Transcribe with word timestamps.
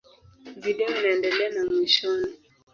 Video 0.63 0.97
inaendelea 0.99 1.49
na 1.49 1.65
mwishoni. 1.65 2.27